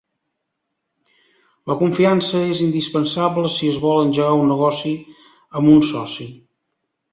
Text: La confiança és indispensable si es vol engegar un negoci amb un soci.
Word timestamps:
La 1.71 1.75
confiança 1.81 2.41
és 2.55 2.63
indispensable 2.69 3.53
si 3.59 3.71
es 3.75 3.79
vol 3.85 4.03
engegar 4.07 4.33
un 4.41 4.51
negoci 4.55 4.97
amb 5.61 5.75
un 5.77 5.89
soci. 5.95 6.31